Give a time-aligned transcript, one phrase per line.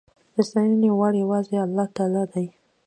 [0.35, 2.45] د ستاينو وړ يواځې الله تعالی دی